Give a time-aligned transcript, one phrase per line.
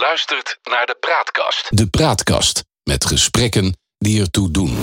[0.00, 1.66] luistert naar de Praatkast.
[1.68, 4.76] De Praatkast met gesprekken die ertoe doen.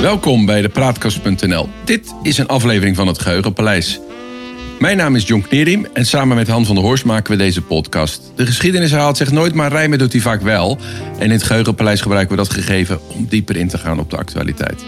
[0.00, 1.68] Welkom bij de Praatkast.nl.
[1.84, 4.00] Dit is een aflevering van het Geheugenpaleis.
[4.78, 7.62] Mijn naam is John Knerim en samen met Han van der Horst maken we deze
[7.62, 8.32] podcast.
[8.36, 10.78] De geschiedenis herhaalt zich nooit, maar rijmen doet hij vaak wel.
[11.18, 14.16] En in het Geheugenpaleis gebruiken we dat gegeven om dieper in te gaan op de
[14.16, 14.84] actualiteit.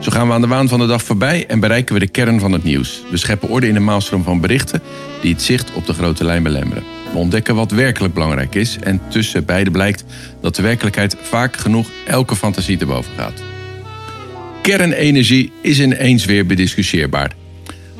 [0.00, 2.40] Zo gaan we aan de waan van de dag voorbij en bereiken we de kern
[2.40, 3.02] van het nieuws.
[3.10, 4.82] We scheppen orde in de maalstroom van berichten
[5.20, 6.82] die het zicht op de grote lijn belemmeren.
[7.12, 10.04] We ontdekken wat werkelijk belangrijk is en tussen beide blijkt
[10.40, 13.42] dat de werkelijkheid vaak genoeg elke fantasie te boven gaat.
[14.62, 17.32] Kernenergie is ineens weer bediscussieerbaar.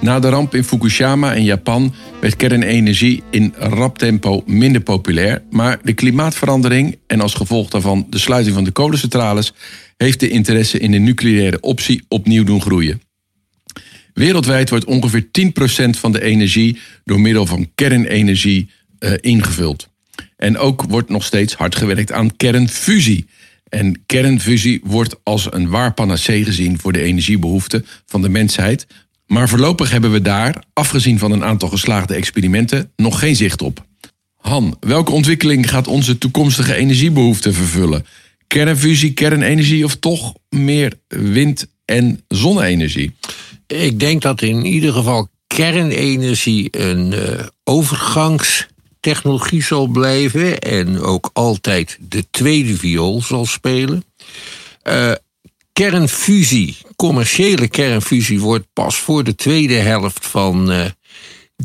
[0.01, 5.79] Na de ramp in Fukushima in Japan werd kernenergie in rap tempo minder populair, maar
[5.83, 9.53] de klimaatverandering en als gevolg daarvan de sluiting van de kolencentrales
[9.99, 13.03] heeft de interesse in de nucleaire optie opnieuw doen groeien.
[14.15, 19.89] Wereldwijd wordt ongeveer 10% van de energie door middel van kernenergie uh, ingevuld.
[20.37, 23.27] En ook wordt nog steeds hard gewerkt aan kernfusie.
[23.69, 28.87] En kernfusie wordt als een waar panacee gezien voor de energiebehoeften van de mensheid.
[29.27, 33.87] Maar voorlopig hebben we daar, afgezien van een aantal geslaagde experimenten, nog geen zicht op.
[34.37, 38.07] Han, welke ontwikkeling gaat onze toekomstige energiebehoeften vervullen?
[38.49, 43.13] Kernfusie, kernenergie of toch meer wind- en zonne-energie?
[43.67, 47.21] Ik denk dat in ieder geval kernenergie een uh,
[47.65, 54.05] overgangstechnologie zal blijven en ook altijd de tweede viool zal spelen.
[54.85, 55.13] Uh,
[55.73, 60.85] kernfusie, commerciële kernfusie, wordt pas voor de tweede helft van uh,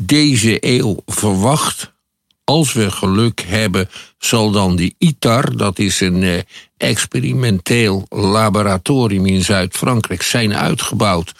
[0.00, 1.92] deze eeuw verwacht.
[2.44, 3.88] Als we geluk hebben,
[4.18, 6.44] zal dan die ITAR, dat is een
[6.84, 11.32] experimenteel laboratorium in Zuid-Frankrijk, zijn uitgebouwd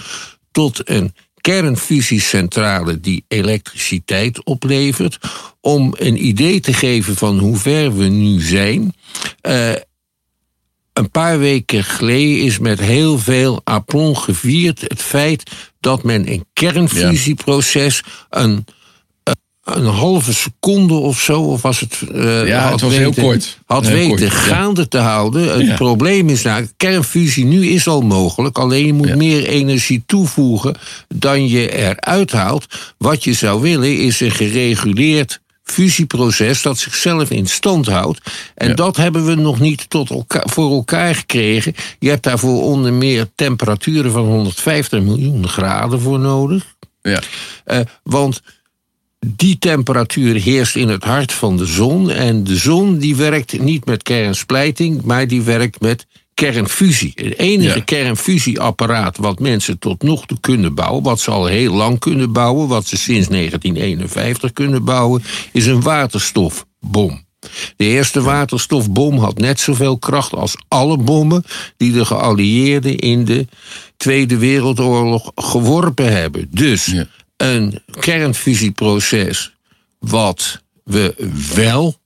[0.52, 5.18] tot een kernfusiecentrale die elektriciteit oplevert.
[5.60, 8.94] Om een idee te geven van hoe ver we nu zijn.
[9.42, 9.72] Uh,
[10.92, 16.46] een paar weken geleden is met heel veel aplomb gevierd het feit dat men een
[16.52, 18.64] kernfusieproces een
[19.64, 22.00] een halve seconde of zo, of was het.
[22.14, 23.58] Uh, ja, het was weten, heel kort.
[23.66, 24.86] Had heel weten kort, gaande ja.
[24.86, 25.52] te houden.
[25.58, 25.74] Het Ja.
[25.74, 29.16] probleem is nou, kernfusie nu is al mogelijk, alleen je moet Ja.
[29.16, 30.74] meer energie toevoegen
[31.14, 32.66] dan je eruit haalt.
[32.98, 38.20] Wat je zou willen is een gereguleerd fusieproces dat zichzelf in stand houdt.
[38.54, 38.74] En Ja.
[38.74, 41.74] dat hebben we nog niet tot elkaar, voor elkaar gekregen.
[41.98, 46.64] Je hebt daarvoor onder meer temperaturen van 150 miljoen graden voor nodig.
[47.02, 47.20] Ja.
[47.64, 48.40] Eh, want
[49.26, 52.10] die temperatuur heerst in het hart van de zon.
[52.10, 57.12] En de zon die werkt niet met kernsplijting, maar die werkt met kernfusie.
[57.14, 57.82] Het enige Ja.
[57.84, 62.68] kernfusieapparaat wat mensen tot nog toe kunnen bouwen, wat ze al heel lang kunnen bouwen,
[62.68, 67.22] wat ze sinds 1951 kunnen bouwen, is een waterstofbom.
[67.76, 71.44] De eerste waterstofbom had net zoveel kracht als alle bommen
[71.76, 73.46] die de geallieerden in de
[73.96, 76.46] Tweede Wereldoorlog geworpen hebben.
[76.50, 77.06] Dus Ja.
[77.36, 79.52] Een kernfusieproces
[79.98, 81.14] wat we
[81.54, 81.96] wel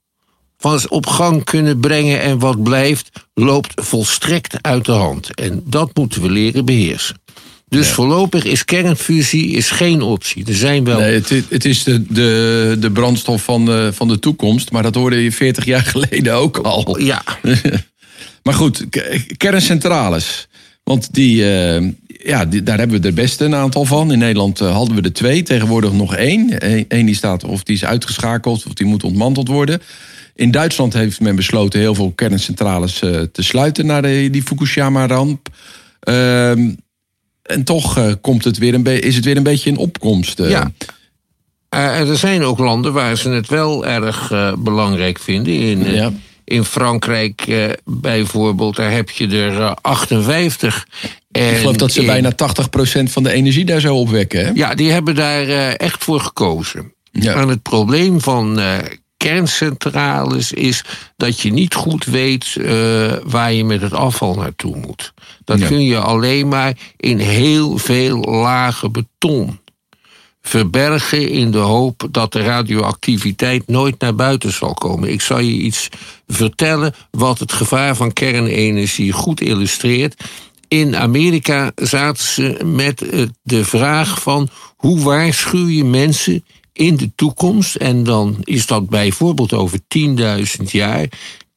[0.57, 5.33] van op gang kunnen brengen en wat blijft, loopt volstrekt uit de hand.
[5.35, 7.21] En dat moeten we leren beheersen.
[7.67, 10.45] Dus voorlopig is kernfusie is geen optie.
[10.47, 10.99] Er zijn wel.
[10.99, 14.83] Nee, het, is- het is de, de, de brandstof van de, van de toekomst, maar
[14.83, 16.99] dat hoorde je 40 jaar geleden ook al.
[16.99, 17.23] Ja,
[18.43, 18.85] Maar goed,
[19.37, 20.47] kerncentrales.
[20.89, 24.11] Want die, eh, ja, die, daar hebben we er best een aantal van.
[24.11, 26.55] In Nederland eh, hadden we er twee, tegenwoordig nog één.
[26.87, 29.81] Eén die staat of die is uitgeschakeld of die moet ontmanteld worden.
[30.35, 35.47] In Duitsland heeft men besloten heel veel kerncentrales eh, te sluiten na de, die Fukushima-ramp.
[35.99, 36.71] Ehm,
[37.41, 40.37] en toch komt het weer een is het weer een beetje in opkomst.
[40.37, 40.71] Ja.
[41.69, 45.53] Er zijn ook landen waar ze het wel erg belangrijk vinden.
[45.53, 46.11] In, Ja.
[46.49, 50.87] In Frankrijk eh, bijvoorbeeld, daar heb je er eh, 58.
[51.31, 54.45] En Ik geloof dat ze in- bijna 80% van de energie daar zo opwekken.
[54.45, 54.51] Hè?
[54.53, 56.93] Ja, die hebben daar eh, echt voor gekozen.
[57.11, 57.33] Ja.
[57.33, 58.77] En het probleem van eh,
[59.17, 60.83] kerncentrales is
[61.17, 65.13] dat je niet goed weet eh, waar je met het afval naartoe moet.
[65.43, 65.67] Dat Ja.
[65.67, 69.59] kun je alleen maar in heel veel lage beton
[70.41, 75.11] verbergen in de hoop dat de radioactiviteit nooit naar buiten zal komen.
[75.11, 75.89] Ik zal je iets
[76.27, 80.23] vertellen wat het gevaar van kernenergie goed illustreert.
[80.67, 86.43] In Amerika zaten ze met eh, de vraag van hoe waarschuw je mensen
[86.73, 91.07] in de toekomst, en dan is dat bijvoorbeeld over 10.000 jaar,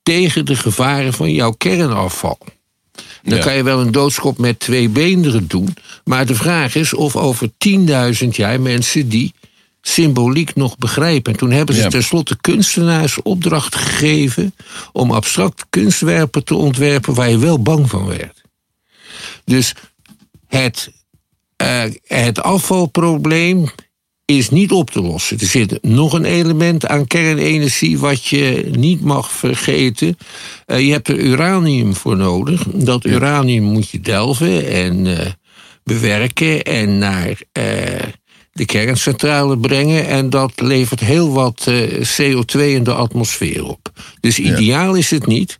[0.02, 2.38] tegen de gevaren van jouw kernafval.
[3.22, 3.44] Dan Ja.
[3.44, 5.76] kan je wel een doodskop met twee beenderen doen.
[6.04, 9.34] Maar de vraag is of over 10.000 jaar mensen die
[9.82, 11.32] symboliek nog begrijpen.
[11.32, 11.88] En toen hebben ze Ja.
[11.88, 14.54] tenslotte kunstenaars opdracht gegeven
[14.92, 18.42] om abstract kunstwerpen te ontwerpen waar je wel bang van werd.
[19.44, 19.74] Dus
[20.46, 20.90] het,
[21.56, 23.70] eh, het afvalprobleem
[24.36, 25.38] is niet op te lossen.
[25.38, 30.16] Er zit nog een element aan kernenergie wat je niet mag vergeten.
[30.66, 32.64] Eh, je hebt er uranium voor nodig.
[32.72, 35.26] Dat uranium moet je delven en eh,
[35.84, 37.64] bewerken en naar eh,
[38.52, 40.06] de kerncentrale brengen.
[40.06, 43.90] En dat levert heel wat eh, CO2 in de atmosfeer op.
[44.20, 45.58] Dus ideaal is het niet.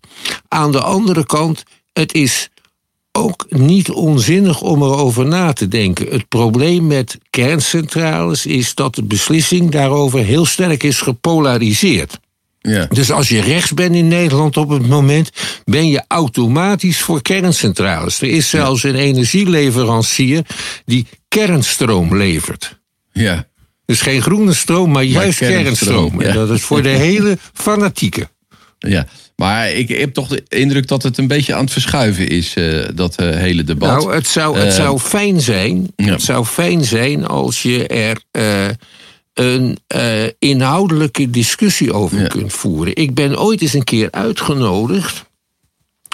[0.48, 2.48] Aan de andere kant, het is
[3.12, 6.06] ook niet onzinnig om erover na te denken.
[6.10, 12.20] Het probleem met kerncentrales is dat de beslissing daarover heel sterk is gepolariseerd.
[12.60, 12.86] Ja.
[12.86, 15.30] Dus als je rechts bent in Nederland op het moment,
[15.64, 18.20] ben je automatisch voor kerncentrales.
[18.20, 20.46] Er is zelfs een energieleverancier
[20.84, 22.80] die kernstroom levert.
[23.12, 23.50] ja.
[23.86, 26.20] Dus geen groene stroom, maar juist kernstroom, kernstroom.
[26.20, 28.28] En dat is voor de hele fanatieke.
[28.88, 29.06] Ja,
[29.36, 32.88] maar ik heb toch de indruk dat het een beetje aan het verschuiven is, eh,
[32.94, 33.88] dat eh, hele debat.
[34.02, 35.92] Nou, het zou, het Eh, zou fijn zijn.
[35.96, 36.12] ja.
[36.12, 38.22] Het zou fijn zijn als je er
[39.32, 39.78] een
[40.38, 42.26] inhoudelijke discussie over Ja.
[42.26, 42.96] kunt voeren.
[42.96, 45.24] Ik ben ooit eens een keer uitgenodigd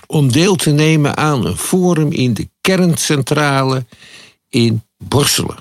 [0.06, 3.86] om deel te nemen aan een forum in de kerncentrale
[4.48, 5.56] in Borselen.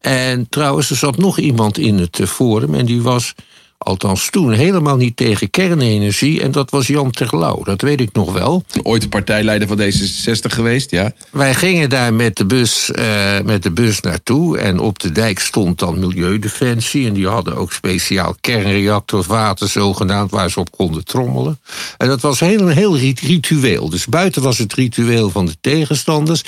[0.00, 3.34] En trouwens, er zat nog iemand in het forum en die was,
[3.78, 6.42] althans toen, helemaal niet tegen kernenergie.
[6.42, 8.64] En dat was Jan Terlouw, dat weet ik nog wel.
[8.82, 11.12] Ooit de partijleider van D66 geweest, ja.
[11.30, 14.58] Wij gingen daar met de, bus, eh, met de bus naartoe.
[14.58, 17.06] En op de dijk stond dan Milieudefensie.
[17.06, 20.30] En die hadden ook speciaal kernreactorwater zogenaamd...
[20.30, 21.60] waar ze op konden trommelen.
[21.96, 23.88] En dat was heel, een heel rit- ritueel.
[23.90, 26.42] Dus buiten was het ritueel van de tegenstanders.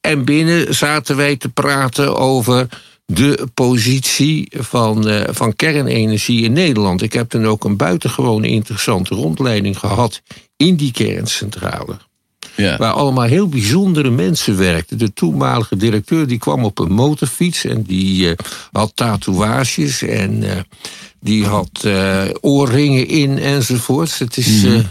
[0.00, 2.68] En binnen zaten wij te praten over
[3.12, 7.02] de positie van, eh, van kernenergie in Nederland.
[7.02, 10.22] Ik heb toen ook een buitengewoon interessante rondleiding gehad...
[10.56, 11.96] in die kerncentrale
[12.56, 12.76] ja.
[12.76, 14.98] waar allemaal heel bijzondere mensen werkten.
[14.98, 18.36] De toenmalige directeur die kwam op een motorfiets en die eh,
[18.72, 20.56] had tatoeages en eh,
[21.20, 21.86] die had
[22.40, 24.18] oorringen in enzovoorts.
[24.18, 24.82] Het is Mhm.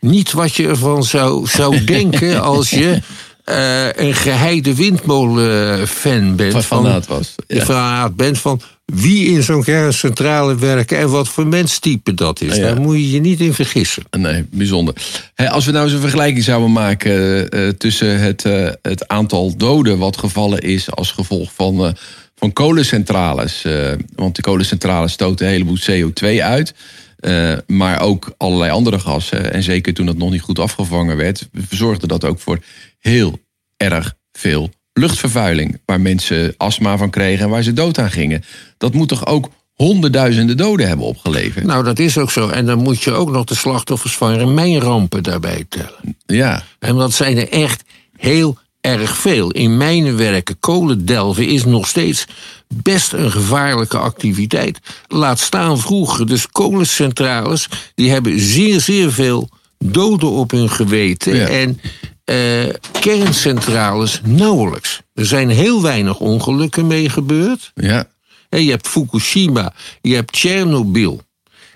[0.00, 3.02] niet wat je ervan zou, zou denken als je
[3.46, 6.52] eh, een geheide windmolen-fan bent.
[6.52, 7.34] Van fanaat was.
[7.46, 7.64] Je Ja.
[7.64, 12.56] fanaat bent van wie in zo'n kerncentrale werken en wat voor menstype dat is.
[12.56, 12.62] Ja.
[12.62, 14.02] Daar moet je je niet in vergissen.
[14.18, 14.94] Nee, bijzonder.
[15.36, 19.98] Als we nou eens een vergelijking zouden maken eh, tussen het, eh, het aantal doden
[19.98, 21.92] wat gevallen is als gevolg van, eh,
[22.36, 23.64] van kolencentrales.
[23.64, 26.74] eh, want de kolencentrales stoten een heleboel CO2 uit.
[27.16, 29.52] eh, maar ook allerlei andere gassen.
[29.52, 32.58] En zeker toen dat nog niet goed afgevangen werd, zorgde dat ook voor
[33.06, 33.38] heel
[33.76, 35.80] erg veel luchtvervuiling.
[35.84, 38.44] Waar mensen astma van kregen en waar ze dood aan gingen.
[38.78, 41.64] Dat moet toch ook honderdduizenden doden hebben opgeleverd?
[41.64, 42.48] Nou, dat is ook zo.
[42.48, 46.16] En dan moet je ook nog de slachtoffers van mijnrampen daarbij tellen.
[46.26, 47.82] Ja, En dat zijn er echt
[48.16, 49.50] heel erg veel.
[49.50, 52.26] In mijnenwerken, kolendelven is nog steeds
[52.68, 54.78] best een gevaarlijke activiteit.
[55.08, 56.26] Laat staan vroeger.
[56.26, 59.48] Dus kolencentrales, die hebben zeer, zeer veel
[59.78, 61.36] doden op hun geweten.
[61.36, 61.46] Ja.
[61.46, 61.80] En
[62.26, 62.68] eh,
[63.00, 65.00] kerncentrales nauwelijks.
[65.14, 67.70] Er zijn heel weinig ongelukken mee gebeurd.
[67.74, 68.06] ja.
[68.48, 69.72] Hè, Je hebt Fukushima,
[70.02, 71.20] je hebt Tsjernobyl.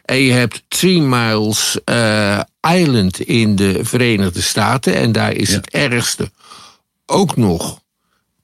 [0.04, 2.40] En je hebt Three Miles eh,
[2.74, 4.94] Island in de Verenigde Staten.
[4.94, 5.54] En daar is Ja.
[5.56, 6.30] het ergste
[7.06, 7.80] ook nog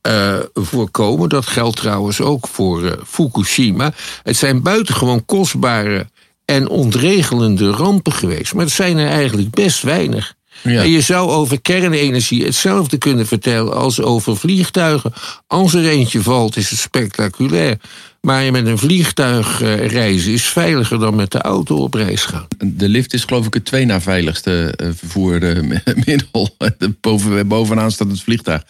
[0.01, 1.29] eh, voorkomen.
[1.29, 3.93] Dat geldt trouwens ook voor Fukushima.
[4.23, 6.07] Het zijn buitengewoon kostbare
[6.45, 8.55] en ontregelende rampen geweest.
[8.55, 10.35] Maar het zijn er eigenlijk best weinig.
[10.63, 10.83] Ja.
[10.83, 15.13] En je zou over kernenergie hetzelfde kunnen vertellen als over vliegtuigen.
[15.47, 17.79] Als er eentje valt, is het spectaculair.
[18.27, 22.25] Maar je met een vliegtuig eh, reizen is veiliger dan met de auto op reis
[22.25, 22.47] gaan.
[22.65, 26.55] De lift is geloof ik het twee na veiligste eh, vervoermiddel.
[26.79, 28.63] De Boven, bovenaan staat het vliegtuig.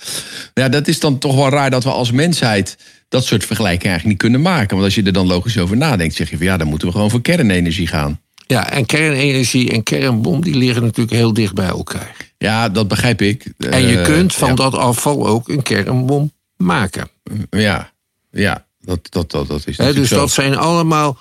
[0.55, 2.77] Ja, dat is dan toch wel raar dat we als mensheid
[3.09, 4.77] dat soort vergelijkingen eigenlijk niet kunnen maken.
[4.77, 6.95] Want als je er dan logisch over nadenkt, zeg je van ja, dan moeten we
[6.95, 8.21] gewoon voor kernenergie gaan.
[8.47, 12.17] Ja, en kernenergie en kernbom die liggen natuurlijk heel dicht bij elkaar.
[12.39, 13.53] Ja, dat begrijp ik.
[13.59, 17.09] En je Eh, kunt van ja, dat afval ook een kernbom maken.
[17.51, 17.93] Ja,
[18.31, 20.17] ja dat, dat, dat, dat is dus zo.
[20.17, 21.19] dat zijn allemaal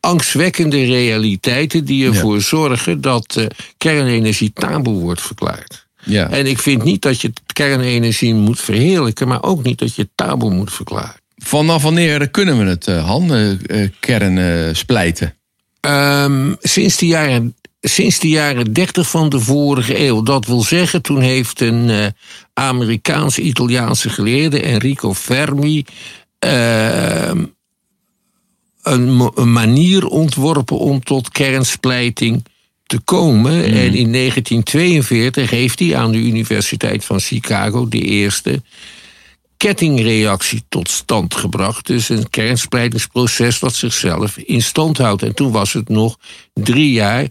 [0.00, 5.86] angstwekkende realiteiten die ervoor zorgen dat eh, kernenergie taboe wordt verklaard.
[6.04, 6.30] Ja.
[6.30, 10.50] En ik vind niet dat je kernenergie moet verheerlijken, maar ook niet dat je taboe
[10.54, 11.22] moet verklaren.
[11.36, 15.34] Vanaf wanneer kunnen we het, eh, Han, eh, eh, kern splijten?
[15.84, 20.22] Ehm, sinds de jaren sinds de jaren 30 van de vorige eeuw.
[20.22, 22.06] Dat wil zeggen, toen heeft een uh,
[22.52, 25.84] Amerikaans-Italiaanse geleerde, Enrico Fermi,
[26.44, 27.28] uh,
[28.82, 32.44] een, een, manier ontworpen om tot kernsplijting
[32.86, 33.64] te komen.
[33.64, 38.62] En in 1942 heeft hij aan de Universiteit van Chicago de eerste
[39.64, 41.86] kettingreactie tot stand gebracht.
[41.86, 45.22] Dus een kernsplijtingsproces dat zichzelf in stand houdt.
[45.22, 46.18] En toen was het nog
[46.52, 47.26] drie jaar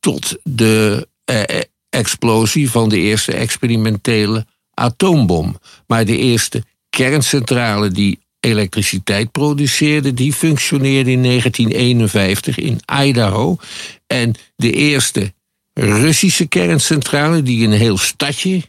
[0.00, 1.42] tot de eh,
[1.90, 5.58] explosie van de eerste experimentele atoombom.
[5.86, 13.56] Maar de eerste kerncentrale die elektriciteit produceerde, die functioneerde in 1951 in Idaho.
[14.06, 15.32] En de eerste
[15.74, 18.62] Russische kerncentrale, die een heel stadje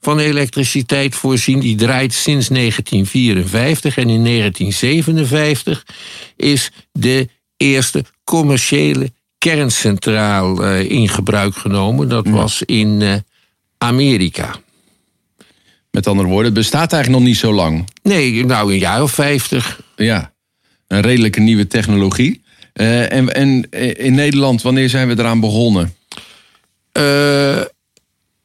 [0.00, 1.60] van elektriciteit voorzien.
[1.60, 5.86] Die draait sinds 1954 en in 1957
[6.36, 12.08] is de eerste commerciële kerncentraal uh, in gebruik genomen.
[12.08, 13.14] Dat was in uh,
[13.78, 14.54] Amerika.
[15.90, 17.88] Met andere woorden, het bestaat eigenlijk nog niet zo lang.
[18.02, 19.80] Nee, nou een jaar of 50.
[19.96, 20.32] Ja,
[20.86, 22.42] een redelijke nieuwe technologie.
[22.74, 25.94] Uh, en, en in Nederland, wanneer zijn we eraan begonnen?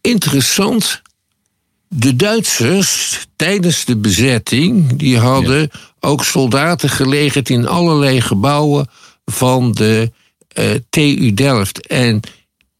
[0.01, 1.01] interessant
[1.87, 8.87] de Duitsers tijdens de bezetting, die hadden ook soldaten gelegerd in allerlei gebouwen
[9.25, 10.11] van de
[10.57, 11.87] uh, eh, TU Delft.
[11.87, 12.21] En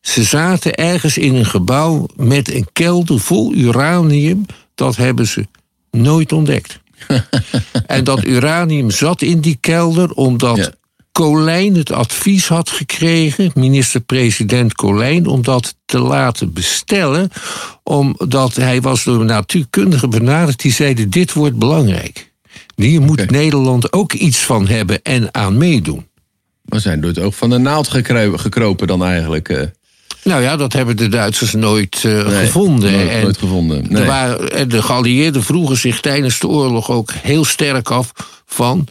[0.01, 4.45] ze zaten ergens in een gebouw met een kelder vol uranium.
[4.75, 5.47] Dat hebben ze
[5.91, 6.79] nooit ontdekt.
[7.87, 10.71] en dat uranium zat in die kelder omdat
[11.15, 17.29] Colijn het advies had gekregen, minister-president Colijn, om dat te laten bestellen.
[17.83, 22.31] Omdat hij was door een natuurkundige benaderd die zeiden: dit wordt belangrijk.
[22.75, 26.07] Hier moet Nederland ook iets van hebben en aan meedoen.
[26.61, 27.87] We zijn door het oog van de naald
[28.35, 29.49] gekropen dan eigenlijk.
[29.49, 29.61] Uh...
[30.23, 32.91] Nou ja, dat hebben de Duitsers nooit uh, gevonden.
[32.91, 33.85] Nooit, en nooit gevonden.
[33.89, 34.05] Nee.
[34.05, 38.11] Waren, de geallieerden vroegen zich tijdens de oorlog ook heel sterk af
[38.45, 38.87] van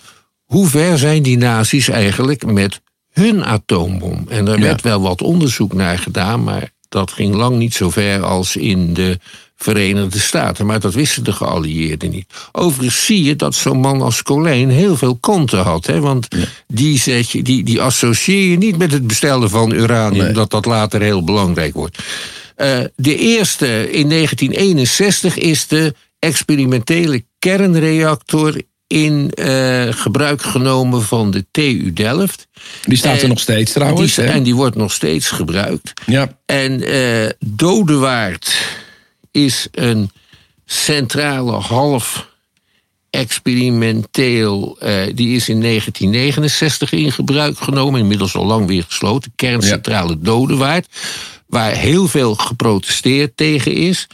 [0.54, 2.80] hoe ver zijn die naties eigenlijk met
[3.12, 4.24] hun atoombom?
[4.28, 8.22] En er werd wel wat onderzoek naar gedaan, maar dat ging lang niet zo ver
[8.22, 9.18] als in de
[9.56, 10.66] Verenigde Staten.
[10.66, 12.26] Maar dat wisten de geallieerden niet.
[12.52, 15.86] Overigens zie je dat zo'n man als Colijn heel veel konten had.
[15.86, 16.00] Hè?
[16.00, 16.28] Want
[16.66, 20.64] die, zet je, die, die associeer je niet met het bestellen van uranium, dat dat
[20.64, 21.98] later heel belangrijk wordt.
[22.56, 28.56] Uh, de eerste in 1961 is de experimentele kernreactor
[28.86, 32.46] in uh, gebruik genomen van de TU Delft.
[32.82, 34.14] Die staat er nog steeds trouwens.
[34.14, 35.92] Die, en die wordt nog steeds gebruikt.
[36.06, 36.38] Ja.
[36.46, 38.56] En uh, Dodewaard
[39.30, 40.10] is een
[40.66, 42.32] centrale half
[43.10, 44.78] experimenteel.
[44.82, 49.32] Uh, die is in 1969 in gebruik genomen, inmiddels al lang weer gesloten.
[49.36, 50.18] Kerncentrale ja.
[50.20, 50.86] Dodewaard,
[51.46, 54.06] waar heel veel geprotesteerd tegen is.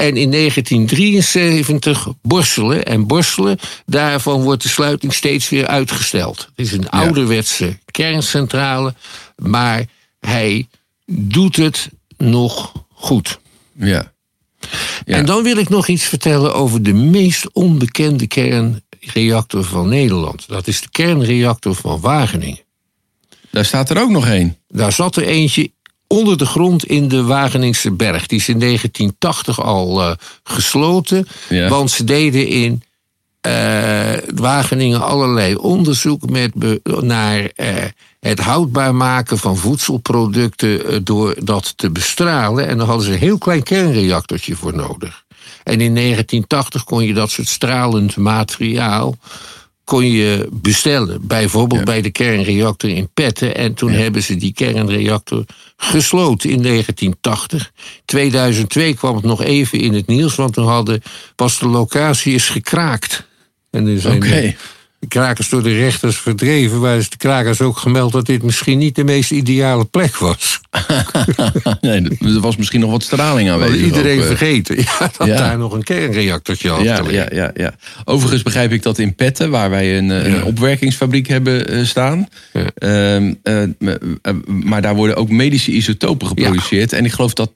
[0.00, 2.84] En in 1973 Borselen.
[2.84, 6.38] En Borselen, daarvan wordt de sluiting steeds weer uitgesteld.
[6.38, 8.94] Het is een ouderwetse kerncentrale,
[9.36, 9.84] maar
[10.20, 10.68] hij
[11.06, 13.38] doet het nog goed.
[13.72, 14.12] Ja.
[15.04, 15.14] ja.
[15.14, 20.48] En dan wil ik nog iets vertellen over de meest onbekende kernreactor van Nederland.
[20.48, 22.60] Dat is de kernreactor van Wageningen.
[23.50, 24.56] Daar staat er ook nog één.
[24.68, 25.72] Daar zat er eentje
[26.12, 28.26] onder de grond in de Wageningse berg.
[28.26, 30.12] Die is in 1980 al uh,
[30.42, 31.26] gesloten.
[31.68, 32.82] Want ze deden in
[33.46, 33.52] uh,
[34.34, 36.52] Wageningen allerlei onderzoek met
[37.00, 37.66] naar uh,
[38.20, 42.66] het houdbaar maken van voedselproducten door dat te bestralen.
[42.66, 45.24] En daar hadden ze een heel klein kernreactortje voor nodig.
[45.64, 49.16] En in 1980 kon je dat soort stralend materiaal
[49.90, 51.26] kon je bestellen.
[51.26, 53.56] Bijvoorbeeld bij de kernreactor in Petten.
[53.56, 55.44] En toen hebben ze die kernreactor
[55.76, 57.72] gesloten in 1980.
[58.04, 61.02] 2002 kwam het nog even in het nieuws, want toen hadden,
[61.36, 63.26] was de locatie is gekraakt.
[63.70, 64.56] En er zijn okay
[65.00, 68.78] de krakers door de rechters verdreven, waar is de krakers ook gemeld dat dit misschien
[68.78, 70.60] niet de meest ideale plek was.
[71.80, 73.76] nee, er was misschien nog wat straling aanwezig.
[73.76, 74.26] Dat iedereen ook, eh.
[74.26, 76.82] vergeten ja, dat daar nog een kernreactortje had.
[76.82, 77.74] Ja, ja, ja, ja.
[78.04, 82.28] Overigens begrijp ik dat in Petten, waar wij een, eh, een opwerkingsfabriek hebben eh, staan.
[82.52, 83.16] Uh,
[84.46, 86.92] maar daar worden ook medische isotopen geproduceerd.
[86.92, 87.52] En ik geloof dat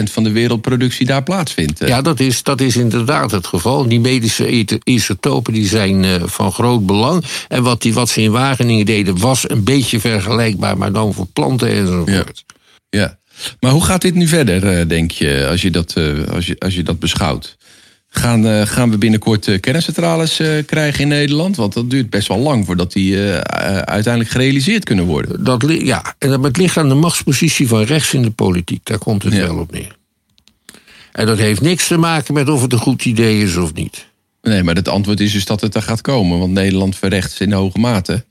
[0.00, 1.78] 80% van de wereldproductie daar plaatsvindt.
[1.86, 3.88] Ja, dat is, dat is inderdaad het geval.
[3.88, 7.24] Die medische isotopen die zijn van groot belang.
[7.48, 11.26] En wat, die, wat ze in Wageningen deden was een beetje vergelijkbaar, maar dan voor
[11.26, 12.44] planten enzovoort.
[12.90, 13.00] Ja.
[13.00, 13.20] ja.
[13.60, 16.56] Maar hoe gaat dit nu verder, eh, denk je, als je dat, eh, als je,
[16.58, 17.56] als je dat beschouwt?
[18.14, 21.56] Gaan, eh, gaan we binnenkort eh, kerncentrales eh, krijgen in Nederland?
[21.56, 23.18] Want dat duurt best wel lang voordat die
[23.84, 25.44] uiteindelijk gerealiseerd kunnen worden.
[25.44, 28.80] Dat, ja, en dat het ligt aan de machtspositie van rechts in de politiek.
[28.86, 29.40] Daar komt het Ja.
[29.46, 29.96] wel op neer.
[31.12, 34.06] En dat heeft niks te maken met of het een goed idee is of niet.
[34.42, 36.38] Nee, maar het antwoord is dus dat het er gaat komen.
[36.38, 38.24] Want Nederland verrechts in hoge mate.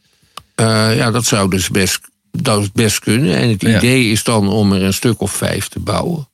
[0.55, 1.99] Ja, dat zou dus best,
[2.31, 3.35] dat best kunnen.
[3.35, 3.77] En het Ja.
[3.77, 6.29] idee is dan om er een stuk of vijf te bouwen.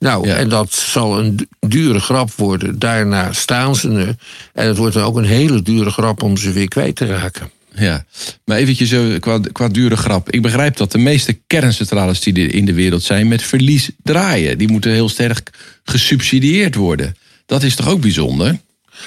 [0.00, 0.34] Nou, Ja.
[0.36, 2.78] en dat zal een du- dure grap worden.
[2.78, 4.14] Daarna staan ze er.
[4.54, 7.50] En het wordt dan ook een hele dure grap om ze weer kwijt te raken.
[7.74, 8.04] Ja,
[8.44, 10.30] maar eventjes zo qua, qua dure grap.
[10.30, 14.58] Ik begrijp dat de meeste kerncentrales die er in de wereld zijn met verlies draaien.
[14.58, 15.50] Die moeten heel sterk
[15.84, 17.16] gesubsidieerd worden.
[17.46, 18.58] Dat is toch ook bijzonder?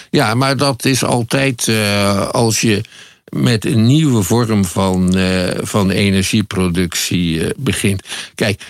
[0.09, 2.81] Ja, maar dat is altijd eh, als je
[3.29, 8.03] met een nieuwe vorm van, eh, van energieproductie eh, begint.
[8.35, 8.61] Kijk,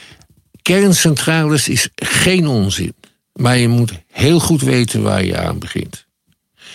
[0.64, 2.94] kerncentrales is geen onzin.
[3.34, 6.06] Maar je moet heel goed weten waar je aan begint.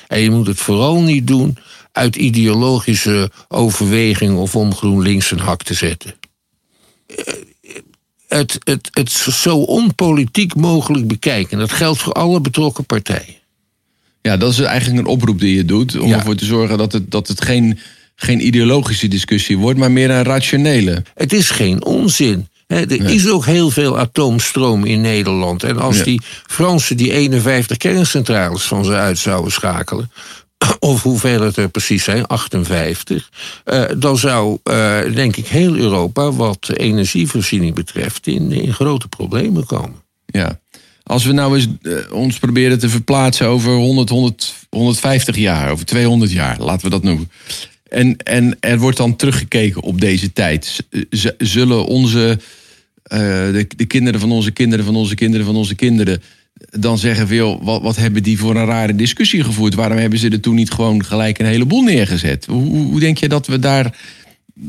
[0.07, 1.57] En je moet het vooral niet doen
[1.92, 6.14] uit ideologische overweging of om GroenLinks een hak te zetten.
[7.07, 7.35] Eh,
[8.28, 11.59] Het, het, het zo onpolitiek mogelijk bekijken.
[11.59, 13.35] Dat geldt voor alle betrokken partijen.
[14.23, 15.99] Ja, dat is eigenlijk een oproep die je doet.
[15.99, 16.16] Om Ja.
[16.16, 17.78] ervoor te zorgen dat het, dat het geen,
[18.14, 21.02] geen ideologische discussie wordt, maar meer een rationele.
[21.14, 22.49] Het is geen onzin.
[22.69, 25.63] Er is ook heel veel atoomstroom in Nederland.
[25.63, 26.05] En als Ja.
[26.05, 30.11] die Fransen die 51 kerncentrales van ze uit zouden schakelen.
[30.79, 33.31] Of hoeveel het er precies zijn, 58.
[33.65, 39.67] eh, dan zou, eh, denk ik, heel Europa, wat energievoorziening betreft, in, in grote problemen
[39.67, 40.03] komen.
[40.27, 40.61] Ja.
[41.03, 45.85] Als we nou eens eh, ons proberen te verplaatsen over 100, 100, 150 jaar, over
[45.87, 47.31] 200 jaar, laten we dat noemen.
[47.88, 50.87] En, en er wordt dan teruggekeken op deze tijd.
[51.38, 52.38] Zullen onze,
[53.02, 56.23] eh, de, de kinderen van onze kinderen, van onze kinderen, van onze kinderen,
[56.71, 59.75] dan zeggen veel, wat, wat hebben die voor een rare discussie gevoerd?
[59.75, 62.47] Waarom hebben ze er toen niet gewoon gelijk een heleboel neergezet?
[62.47, 63.99] Hoe, hoe hoe denk je dat we daar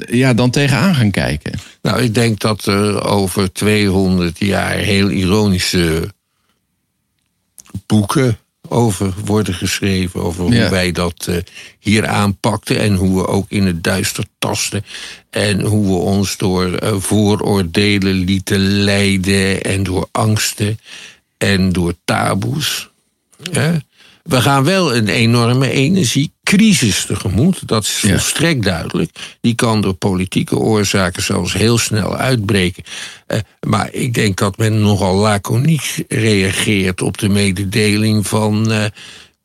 [0.09, 1.51] ja, dan tegenaan gaan kijken?
[1.81, 6.13] Nou, ik denk dat er over 200 jaar heel ironische
[7.85, 8.37] boeken
[8.69, 10.21] over worden geschreven.
[10.23, 10.69] Over hoe Ja.
[10.69, 11.35] wij dat eh,
[11.79, 12.79] hier aanpakten.
[12.79, 14.85] En hoe we ook in het duister tasten.
[15.29, 19.61] En hoe we ons door eh, vooroordelen lieten leiden.
[19.61, 20.79] En door angsten.
[21.37, 22.89] En door taboes.
[23.51, 23.71] Hè?
[24.29, 27.67] We gaan wel een enorme energiecrisis tegemoet.
[27.67, 28.09] Dat is Ja.
[28.09, 29.37] volstrekt duidelijk.
[29.41, 32.83] Die kan door politieke oorzaken zelfs heel snel uitbreken.
[33.27, 38.85] Eh, maar ik denk dat men nogal laconiek reageert op de mededeling van eh,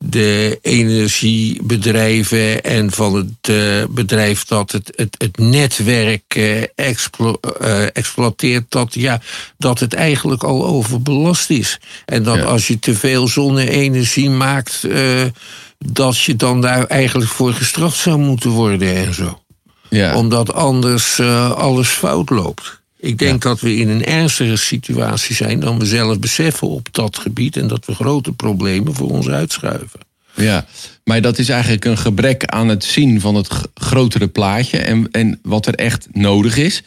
[0.09, 3.55] de energiebedrijven en van het eh,
[3.89, 6.35] bedrijf dat het, het, het netwerk
[6.75, 9.21] explo- eh, exploiteert, dat, ja,
[9.57, 11.79] dat het eigenlijk al overbelast is.
[12.05, 12.43] En dat Ja.
[12.43, 14.87] als je te veel zonne-energie maakt,
[15.77, 19.39] dat je dan daar eigenlijk voor gestraft zou moeten worden en zo
[19.89, 20.15] Ja.
[20.15, 21.19] omdat anders
[21.55, 22.83] alles fout loopt.
[23.05, 27.17] Ik denk dat we in een ernstige situatie zijn dan we zelf beseffen op dat
[27.17, 29.99] gebied en dat we grote problemen voor ons uitschuiven.
[30.35, 30.65] Ja,
[31.03, 35.39] maar dat is eigenlijk een gebrek aan het zien van het grotere plaatje en, en
[35.43, 36.83] wat er echt nodig is.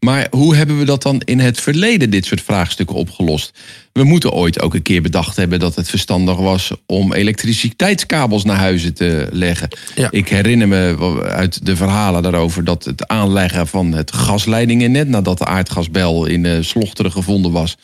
[0.00, 3.52] Maar hoe hebben we dat dan in het verleden, dit soort vraagstukken, opgelost?
[3.92, 8.56] We moeten ooit ook een keer bedacht hebben dat het verstandig was om elektriciteitskabels naar
[8.56, 9.68] huizen te leggen.
[9.94, 10.08] Ja.
[10.10, 15.44] Ik herinner me uit de verhalen daarover dat het aanleggen van het gasleidingennet, nadat de
[15.44, 17.76] aardgasbel in Slochteren gevonden was,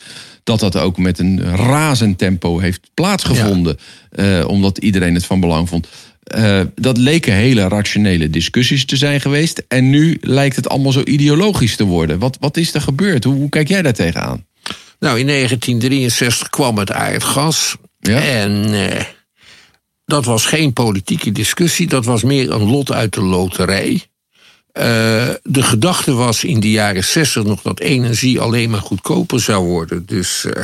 [0.43, 3.77] dat dat ook met een razend tempo heeft plaatsgevonden.
[4.09, 5.87] eh, omdat iedereen het van belang vond.
[6.23, 9.63] Eh, dat leken hele rationele discussies te zijn geweest.
[9.67, 12.19] En nu lijkt het allemaal zo ideologisch te worden.
[12.19, 13.23] Wat, wat is er gebeurd?
[13.23, 14.45] Hoe, hoe kijk jij daar tegenaan?
[14.99, 17.75] Nou, in 1963 kwam het aardgas.
[17.99, 18.21] Ja.
[18.21, 19.03] En eh,
[20.05, 24.03] dat was geen politieke discussie, dat was meer een lot uit de loterij.
[24.71, 29.65] Eh, de gedachte was in de jaren 60 nog dat energie alleen maar goedkoper zou
[29.65, 30.05] worden.
[30.05, 30.63] Dus eh,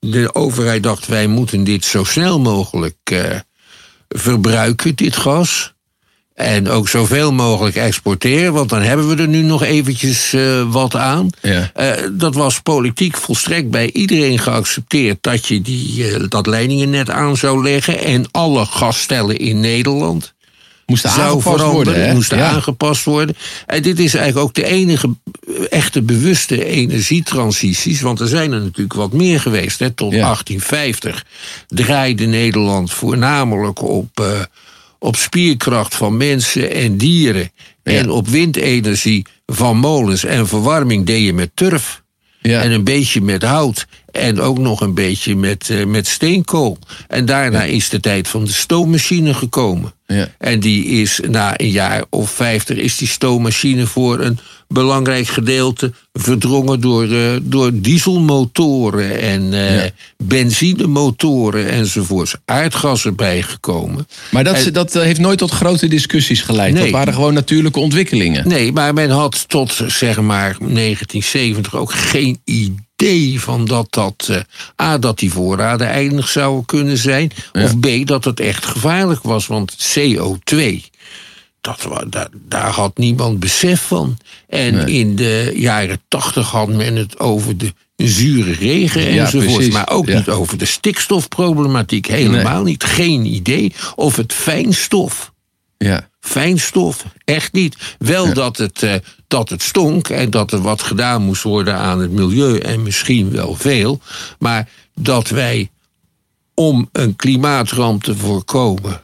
[0.00, 3.20] de overheid dacht, wij moeten dit zo snel mogelijk eh,
[4.08, 5.72] verbruiken, dit gas.
[6.34, 10.34] En ook zoveel mogelijk exporteren, want dan hebben we er nu nog eventjes
[10.68, 11.30] wat aan.
[11.42, 11.70] Ja.
[12.12, 17.98] Dat was politiek volstrekt bij iedereen geaccepteerd dat je die, dat leidingennet aan zou leggen.
[17.98, 20.33] En alle gasstellen in Nederland
[20.86, 22.14] Moest zou aangepast worden, hè?
[22.14, 22.48] moesten Ja.
[22.50, 23.36] aangepast worden.
[23.66, 25.08] En dit is eigenlijk ook de enige
[25.70, 28.00] echte bewuste energietransities.
[28.00, 29.78] Want er zijn er natuurlijk wat meer geweest.
[29.78, 29.90] Hè.
[29.90, 30.20] Tot Ja.
[30.20, 31.24] 1850
[31.68, 34.40] draaide Nederland voornamelijk op, eh,
[34.98, 37.50] op spierkracht van mensen en dieren.
[37.82, 40.24] En op windenergie van molens.
[40.24, 42.02] En verwarming deed je met turf.
[42.40, 43.86] En een beetje met hout.
[44.14, 46.78] En ook nog een beetje met, eh, met steenkool.
[47.08, 49.92] En daarna is de tijd van de stoommachine gekomen.
[50.06, 50.28] Ja.
[50.38, 55.92] En die is na een jaar of vijftig is die stoommachine voor een belangrijk gedeelte
[56.12, 59.90] verdrongen door, eh, door dieselmotoren en eh, Ja.
[60.24, 62.34] benzinemotoren enzovoorts.
[62.44, 64.06] Aardgas erbij gekomen.
[64.30, 66.72] Maar dat, En- dat heeft nooit tot grote discussies geleid.
[66.74, 66.82] Nee.
[66.82, 68.48] Dat waren gewoon natuurlijke ontwikkelingen.
[68.48, 72.82] Nee, maar men had tot zeg maar 1970 ook geen idee
[73.36, 74.28] van dat dat.
[74.30, 77.30] eh, A, dat die voorraden eindig zouden kunnen zijn.
[77.52, 79.46] Of B, dat het echt gevaarlijk was.
[79.46, 80.80] Want CO2.
[81.60, 84.18] Dat, daar, daar had niemand besef van.
[84.48, 84.86] En Nee.
[84.98, 89.72] in de jaren tachtig had men het over de zure regen enzovoort.
[89.72, 90.16] Maar ook ja.
[90.16, 92.06] niet over de stikstofproblematiek.
[92.06, 92.84] Helemaal niet.
[92.84, 93.72] Geen idee.
[93.94, 95.32] Of het fijnstof.
[95.78, 96.08] Ja.
[96.24, 97.76] Fijnstof, echt niet.
[97.98, 98.94] Wel dat, het, eh,
[99.28, 103.30] dat het stonk en dat er wat gedaan moest worden aan het milieu en misschien
[103.30, 104.00] wel veel.
[104.38, 105.70] Maar dat wij
[106.54, 109.00] om een klimaatramp te voorkomen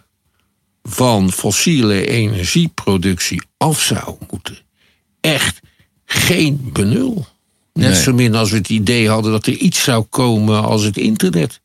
[0.83, 4.59] van fossiele energieproductie af zouden moeten.
[5.21, 5.61] Echt
[6.05, 7.27] geen benul.
[7.73, 8.03] Net Nee.
[8.03, 11.61] zo min als we het idee hadden dat er iets zou komen als het internet.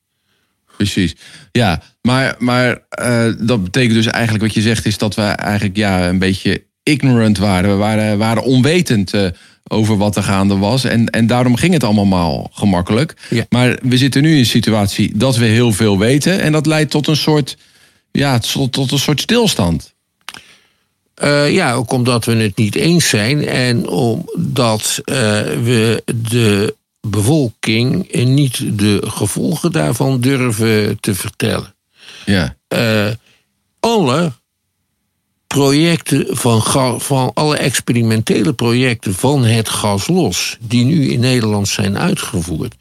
[0.77, 1.15] Precies.
[1.51, 5.77] Ja, maar, maar eh, dat betekent dus eigenlijk wat je zegt is dat we eigenlijk
[5.77, 7.69] ja, een beetje ignorant waren.
[7.69, 9.27] We waren, waren onwetend eh,
[9.67, 10.83] over wat er gaande was.
[10.83, 13.13] En, en daarom ging het allemaal gemakkelijk.
[13.29, 13.45] Ja.
[13.49, 16.39] Maar we zitten nu in een situatie dat we heel veel weten.
[16.39, 17.57] En dat leidt tot een soort,
[18.11, 19.93] ja, tot, tot een soort stilstand.
[21.15, 25.15] Eh, ja, ook omdat we het niet eens zijn en omdat eh,
[25.63, 31.75] we de bevolking niet de gevolgen daarvan durven te vertellen.
[32.25, 33.07] Ja, Eh,
[33.79, 34.31] alle
[35.47, 36.61] projecten van,
[37.01, 42.75] van alle experimentele projecten van het gas los, die nu in Nederland zijn uitgevoerd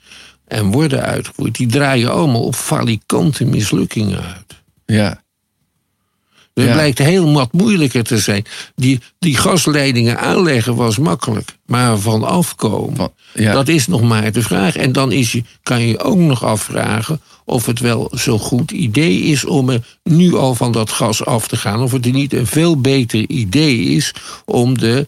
[0.47, 4.63] en worden uitgevoerd, die draaien allemaal op falikante mislukkingen uit.
[4.87, 5.23] ja,
[6.55, 6.73] Het Ja.
[6.73, 8.45] blijkt heel wat moeilijker te zijn.
[8.75, 11.57] Die, die gasleidingen aanleggen was makkelijk.
[11.67, 13.53] Maar van afkomen, Van- ja.
[13.53, 14.77] dat is nog maar de vraag.
[14.77, 19.21] En dan is je, kan je ook nog afvragen of het wel zo'n goed idee
[19.21, 21.83] is om er nu al van dat gas af te gaan.
[21.83, 24.13] Of het niet een veel beter idee is
[24.45, 25.07] om de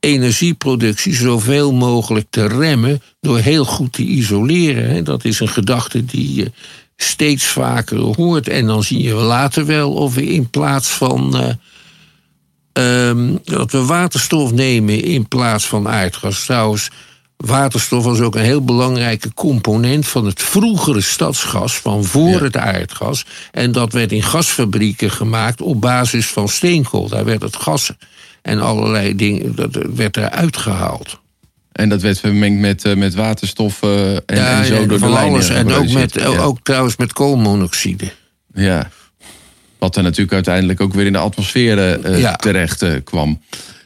[0.00, 5.04] energieproductie zoveel mogelijk te remmen door heel goed te isoleren.
[5.04, 6.52] Dat is een gedachte die je
[7.00, 8.48] steeds vaker hoort.
[8.48, 11.36] En dan zie je later wel of we in plaats van.
[11.36, 16.44] eh, ehm, dat we waterstof nemen in plaats van aardgas.
[16.44, 16.90] Trouwens,
[17.36, 22.42] waterstof was ook een heel belangrijke component van het vroegere stadsgas, van voor Ja.
[22.42, 23.24] het aardgas.
[23.52, 27.08] En dat werd in gasfabrieken gemaakt op basis van steenkool.
[27.08, 27.90] Daar werd het gas
[28.42, 31.18] en allerlei dingen, dat werd eruit gehaald.
[31.78, 35.48] En dat werd vermengd met, eh, met waterstof en, en zo door de alles.
[35.48, 36.26] En ook, met, Ja.
[36.26, 38.12] ook trouwens met koolmonoxide.
[38.54, 38.90] Ja.
[39.78, 41.78] Wat er natuurlijk uiteindelijk ook weer in de atmosfeer
[42.18, 42.36] Ja.
[42.36, 43.40] terecht kwam.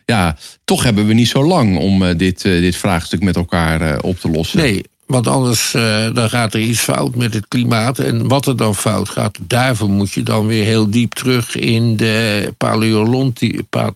[0.07, 4.29] Ja, toch hebben we niet zo lang om dit, dit vraagstuk met elkaar op te
[4.31, 4.59] lossen.
[4.59, 5.71] Nee, want anders
[6.13, 7.99] dan gaat er iets fout met het klimaat.
[7.99, 11.97] En wat er dan fout gaat, daarvoor moet je dan weer heel diep terug in
[11.97, 13.93] de paleolonti, pa,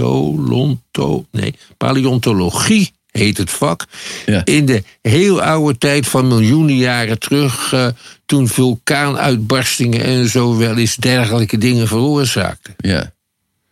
[0.00, 3.84] paleolonto, nee, paleontologie heet het vak.
[4.26, 4.44] Ja.
[4.44, 7.86] In de heel oude tijd van miljoenen jaren terug, eh,
[8.26, 12.74] toen vulkaanuitbarstingen en zo wel eens dergelijke dingen veroorzaakten.
[12.78, 13.12] Ja.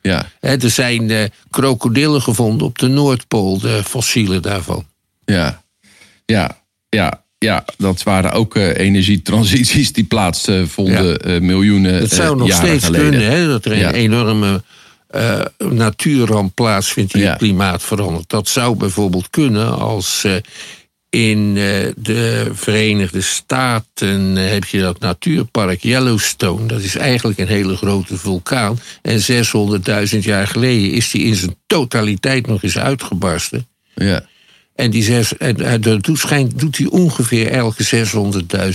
[0.03, 0.27] Ja.
[0.41, 4.87] Er zijn eh, krokodillen gevonden op de Noordpool, de fossielen daarvan.
[5.25, 5.63] Ja.
[6.27, 6.61] Ja.
[6.89, 7.23] Ja.
[7.41, 11.41] Ja, dat waren ook eh, energietransities die plaatsvonden Ja.
[11.41, 13.11] miljoenen Het zou nog jaren steeds geleden.
[13.11, 13.93] kunnen, hè, dat er een Ja.
[13.93, 14.63] enorme
[15.09, 17.29] eh, natuurramp plaatsvindt die Ja.
[17.29, 18.29] het klimaat verandert.
[18.29, 20.35] Dat zou bijvoorbeeld kunnen als eh,
[21.11, 26.67] in eh, de Verenigde Staten heb je dat natuurpark Yellowstone.
[26.67, 28.81] Dat is eigenlijk een hele grote vulkaan.
[29.03, 29.21] En
[30.13, 33.67] 600.000 jaar geleden is die in zijn totaliteit nog eens uitgebarsten.
[33.95, 34.25] Ja.
[34.75, 38.07] En die zes, en, en dat doet, schijnt, doet hij ongeveer elke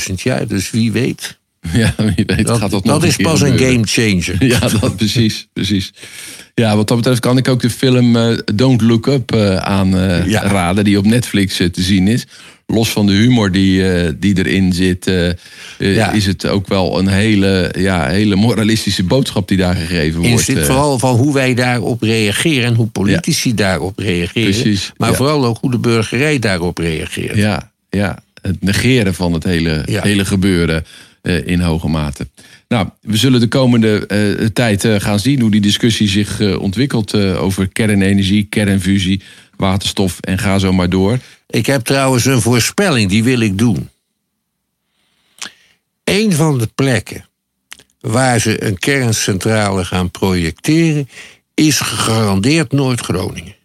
[0.10, 0.48] 600.000 jaar.
[0.48, 1.39] Dus wie weet.
[1.73, 4.36] Ja, wie weet Dat, gaat dat, dat, nog is pas een game changer.
[4.54, 5.93] Ja, dat precies, precies.
[6.56, 10.30] Ja, wat dat betreft kan ik ook de film eh, Don't Look Up eh, aanraden,
[10.30, 10.41] Ja.
[10.47, 12.26] raden die op Netflix eh, te zien is.
[12.67, 15.36] Los van de humor die, eh, die erin zit, eh, eh,
[15.78, 16.12] Ja.
[16.12, 20.39] is het ook wel een hele, ja, hele moralistische boodschap die daar gegeven wordt.
[20.39, 20.63] Is dit eh.
[20.65, 24.52] vooral van hoe wij daarop reageren en hoe politici daarop reageren.
[24.52, 27.36] Precies, maar vooral ook hoe de burgerij daarop reageert.
[27.36, 30.86] Ja, ja, het negeren van het hele, hele gebeuren
[31.24, 32.28] eh, in hoge mate.
[32.68, 37.16] Nou, we zullen de komende eh, tijd eh, gaan zien hoe die discussie zich ontwikkelt
[37.16, 39.22] over kernenergie, kernfusie,
[39.56, 41.20] waterstof en ga zo maar door.
[41.48, 43.90] Ik heb trouwens een voorspelling, die wil ik doen.
[46.04, 47.26] Een van de plekken
[48.00, 51.10] waar ze een kerncentrale gaan projecteren,
[51.54, 53.56] is gegarandeerd Noord-Groningen.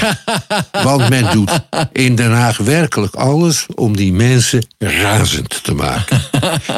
[0.84, 1.60] Want men doet
[1.92, 6.20] in Den Haag werkelijk alles om die mensen razend te maken.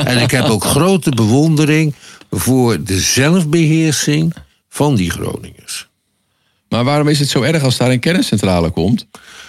[0.04, 1.94] En ik heb ook grote bewondering
[2.30, 4.34] voor de zelfbeheersing
[4.68, 5.88] van die Groningers.
[6.68, 9.06] Maar waarom is het zo erg als daar een kerncentrale komt?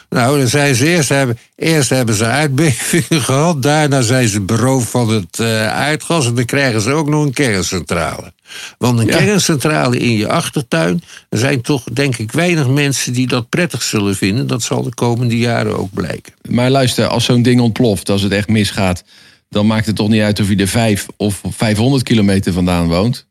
[0.10, 3.62] Nou, dan zijn ze eerst, hebben, eerst hebben ze aardbevingen gehad.
[3.62, 6.26] Daarna zijn ze beroofd van het uh, aardgas.
[6.26, 8.34] En dan krijgen ze ook nog een kerncentrale.
[8.78, 11.02] Want een kerncentrale in je achtertuin.
[11.30, 14.48] Er zijn toch, denk ik, weinig mensen die dat prettig zullen vinden.
[14.48, 16.34] Dat zal de komende jaren ook blijken.
[16.50, 19.04] Maar luister, als zo'n ding ontploft, als het echt misgaat.
[19.50, 23.28] dan maakt het toch niet uit of je er vijf of 500 kilometer vandaan woont?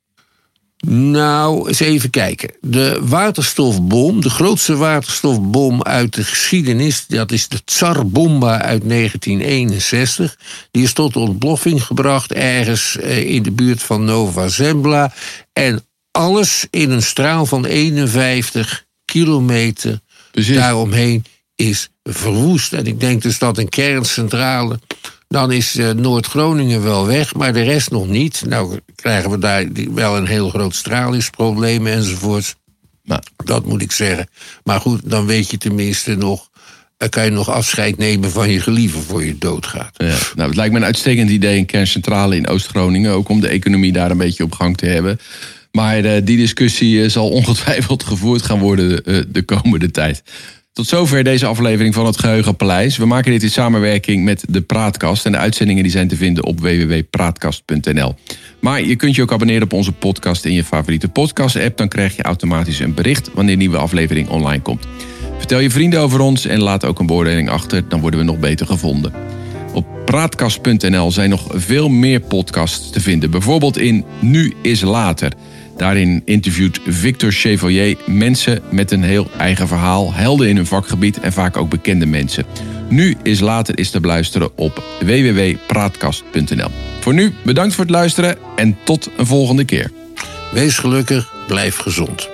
[0.87, 2.51] Nou, eens even kijken.
[2.61, 10.39] De waterstofbom, de grootste waterstofbom uit de geschiedenis, dat is de Tsar-bomba uit 1961.
[10.71, 15.13] Die is tot ontploffing gebracht ergens eh, in de buurt van Nova Zembla.
[15.53, 20.01] En alles in een straal van 51 kilometer
[20.33, 22.73] daaromheen is verwoest.
[22.73, 24.79] En ik denk dus dat een kerncentrale
[25.29, 28.43] dan is uh, Noord-Groningen wel weg, maar de rest nog niet.
[28.47, 32.57] Nou krijgen we daar wel een heel groot stralingsprobleem enzovoort.
[33.03, 34.29] Nou, dat moet ik zeggen.
[34.65, 36.49] Maar goed, dan weet je tenminste nog.
[36.97, 39.95] Dan kan je nog afscheid nemen van je geliefde voor je doodgaat.
[39.97, 43.13] Ja, nou, het lijkt me een uitstekend idee, een kerncentrale in Oost-Groningen.
[43.13, 45.19] Ook om de economie daar een beetje op gang te hebben.
[45.73, 50.23] Maar uh, die discussie uh, zal ongetwijfeld gevoerd gaan worden de komende tijd.
[50.75, 52.97] Tot zover deze aflevering van het Geheugenpaleis.
[52.97, 55.27] We maken dit in samenwerking met de Praatkast.
[55.27, 58.15] En de uitzendingen die zijn te vinden op www.praatkast.nl.
[58.61, 61.77] Maar je kunt je ook abonneren op onze podcast in je favoriete podcast-app.
[61.77, 64.87] Dan krijg je automatisch een bericht wanneer een nieuwe aflevering online komt.
[65.39, 67.89] Vertel je vrienden over ons en laat ook een beoordeling achter.
[67.89, 69.13] Dan worden we nog beter gevonden.
[69.73, 73.31] Op praatkast.nl zijn nog veel meer podcasts te vinden.
[73.31, 75.33] Bijvoorbeeld in Nu is Later...
[75.77, 81.33] Daarin interviewt Victor Chevalier mensen met een heel eigen verhaal, helden in hun vakgebied en
[81.33, 82.45] vaak ook bekende mensen.
[82.89, 86.71] Nu is later is te beluisteren op www.praatkast.nl.
[87.01, 89.91] Voor nu bedankt voor het luisteren en tot een volgende keer.
[90.53, 92.29] Wees gelukkig, blijf gezond.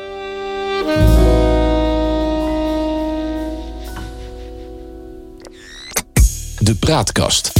[6.59, 7.60] De Praatkast.